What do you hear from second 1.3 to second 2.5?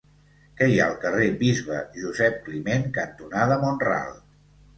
Bisbe Josep